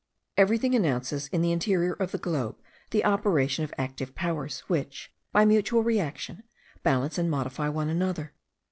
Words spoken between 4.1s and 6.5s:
powers, which, by mutual reaction,